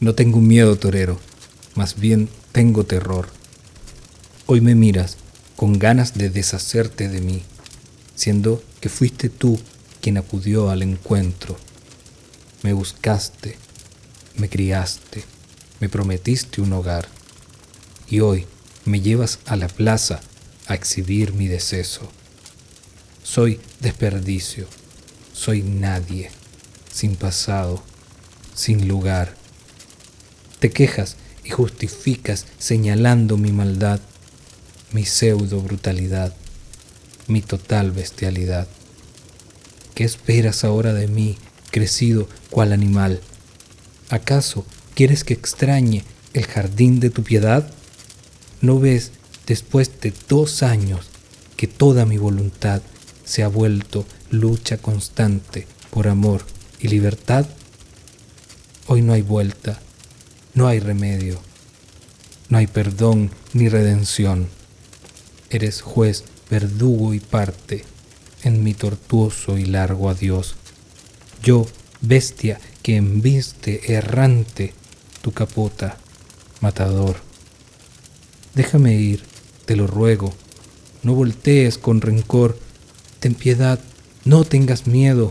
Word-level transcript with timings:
No 0.00 0.14
tengo 0.14 0.40
miedo, 0.40 0.76
torero, 0.76 1.18
más 1.74 1.98
bien 1.98 2.28
tengo 2.52 2.84
terror. 2.84 3.28
Hoy 4.46 4.60
me 4.60 4.76
miras 4.76 5.16
con 5.56 5.80
ganas 5.80 6.14
de 6.14 6.30
deshacerte 6.30 7.08
de 7.08 7.20
mí, 7.20 7.42
siendo 8.14 8.62
que 8.80 8.90
fuiste 8.90 9.28
tú 9.28 9.58
quien 10.00 10.16
acudió 10.16 10.70
al 10.70 10.82
encuentro. 10.82 11.56
Me 12.62 12.72
buscaste, 12.72 13.58
me 14.36 14.48
criaste, 14.48 15.24
me 15.80 15.88
prometiste 15.88 16.60
un 16.60 16.74
hogar, 16.74 17.08
y 18.08 18.20
hoy 18.20 18.46
me 18.84 19.00
llevas 19.00 19.40
a 19.46 19.56
la 19.56 19.66
plaza 19.66 20.20
a 20.68 20.74
exhibir 20.74 21.32
mi 21.32 21.48
deceso. 21.48 22.08
Soy 23.24 23.60
desperdicio, 23.80 24.68
soy 25.32 25.62
nadie, 25.62 26.30
sin 26.92 27.16
pasado, 27.16 27.82
sin 28.54 28.86
lugar. 28.86 29.34
Te 30.58 30.70
quejas 30.70 31.16
y 31.44 31.50
justificas 31.50 32.46
señalando 32.58 33.36
mi 33.36 33.52
maldad, 33.52 34.00
mi 34.92 35.04
pseudo 35.04 35.60
brutalidad, 35.60 36.34
mi 37.28 37.42
total 37.42 37.92
bestialidad. 37.92 38.66
¿Qué 39.94 40.04
esperas 40.04 40.64
ahora 40.64 40.92
de 40.92 41.06
mí, 41.06 41.38
crecido 41.70 42.28
cual 42.50 42.72
animal? 42.72 43.20
¿Acaso 44.10 44.64
quieres 44.94 45.22
que 45.22 45.34
extrañe 45.34 46.04
el 46.32 46.46
jardín 46.46 46.98
de 46.98 47.10
tu 47.10 47.22
piedad? 47.22 47.70
¿No 48.60 48.80
ves, 48.80 49.12
después 49.46 50.00
de 50.00 50.12
dos 50.28 50.62
años, 50.62 51.06
que 51.56 51.66
toda 51.66 52.04
mi 52.04 52.18
voluntad 52.18 52.82
se 53.24 53.42
ha 53.42 53.48
vuelto 53.48 54.06
lucha 54.30 54.78
constante 54.78 55.66
por 55.90 56.08
amor 56.08 56.44
y 56.80 56.88
libertad? 56.88 57.46
Hoy 58.86 59.02
no 59.02 59.12
hay 59.12 59.22
vuelta, 59.22 59.80
no 60.58 60.66
hay 60.66 60.80
remedio, 60.80 61.38
no 62.48 62.58
hay 62.58 62.66
perdón 62.66 63.30
ni 63.52 63.68
redención. 63.68 64.48
Eres 65.50 65.82
juez, 65.82 66.24
verdugo 66.50 67.14
y 67.14 67.20
parte 67.20 67.84
en 68.42 68.64
mi 68.64 68.74
tortuoso 68.74 69.56
y 69.56 69.66
largo 69.66 70.10
adiós. 70.10 70.56
Yo, 71.44 71.64
bestia 72.00 72.58
que 72.82 72.96
embiste 72.96 73.94
errante 73.94 74.74
tu 75.22 75.30
capota, 75.30 75.96
matador. 76.60 77.18
Déjame 78.56 78.96
ir, 78.96 79.22
te 79.64 79.76
lo 79.76 79.86
ruego, 79.86 80.34
no 81.04 81.14
voltees 81.14 81.78
con 81.78 82.00
rencor, 82.00 82.58
ten 83.20 83.36
piedad, 83.36 83.78
no 84.24 84.42
tengas 84.42 84.88
miedo, 84.88 85.30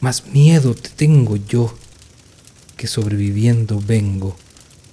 más 0.00 0.26
miedo 0.26 0.74
te 0.74 0.88
tengo 0.88 1.36
yo, 1.36 1.72
que 2.76 2.88
sobreviviendo 2.88 3.80
vengo 3.80 4.36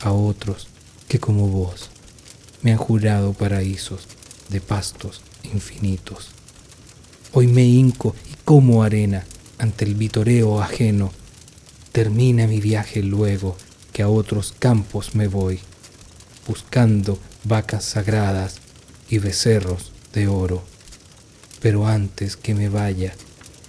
a 0.04 0.12
otros 0.12 0.68
que 1.08 1.20
como 1.20 1.48
vos 1.48 1.90
me 2.62 2.72
han 2.72 2.78
jurado 2.78 3.34
paraísos 3.34 4.08
de 4.50 4.62
pastos 4.62 5.22
infinitos. 5.44 6.30
Hoy 7.32 7.48
me 7.48 7.64
hinco 7.64 8.16
y 8.32 8.36
como 8.46 8.84
arena 8.84 9.26
ante 9.58 9.86
el 9.86 9.96
vitoreo 9.96 10.62
ajeno. 10.62 11.12
Termina 11.92 12.48
mi 12.48 12.60
viaje 12.60 13.02
luego 13.02 13.58
que 13.92 14.04
a 14.04 14.10
otros 14.10 14.54
campos 14.58 15.16
me 15.16 15.28
voy, 15.28 15.60
buscando 16.48 17.20
vacas 17.44 17.86
sagradas 17.86 18.58
y 19.10 19.20
becerros 19.20 19.92
de 20.14 20.28
oro. 20.28 20.64
Pero 21.62 21.88
antes 21.88 22.36
que 22.36 22.54
me 22.54 22.70
vaya, 22.70 23.14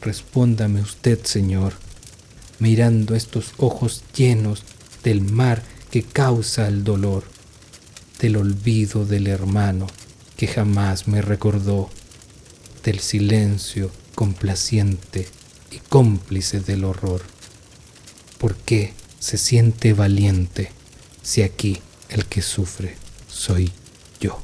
respóndame 0.01 0.81
usted, 0.81 1.25
Señor, 1.25 1.75
mirando 2.59 3.15
estos 3.15 3.53
ojos 3.59 4.03
llenos 4.17 4.65
del 5.03 5.21
mar 5.21 5.63
que 5.95 6.03
causa 6.03 6.67
el 6.67 6.83
dolor, 6.83 7.23
del 8.19 8.37
olvido 8.37 9.07
del 9.07 9.29
hermano 9.29 9.87
que 10.37 10.49
jamás 10.49 11.07
me 11.07 11.23
recordó 11.23 11.89
del 12.83 12.99
silencio 12.99 13.93
complaciente 14.17 15.29
y 15.71 15.79
cómplice 15.79 16.59
del 16.59 16.83
horror. 16.83 17.23
¿Por 18.39 18.57
qué 18.57 18.93
se 19.21 19.39
siente 19.39 19.93
valiente 19.93 20.73
si 21.23 21.43
aquí 21.43 21.81
el 22.09 22.27
que 22.27 22.43
sufre 22.43 22.97
soy 23.29 23.71
yo? 24.19 24.41